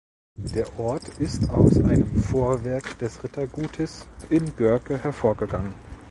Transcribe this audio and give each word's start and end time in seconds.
Der 0.55 0.79
Ort 0.79 1.09
ist 1.19 1.47
aus 1.51 1.77
einem 1.77 2.07
Vorwerk 2.23 2.97
des 2.97 3.23
Rittergutes 3.23 4.07
in 4.31 4.55
Görke 4.55 4.97
hervorgegangen. 4.97 5.75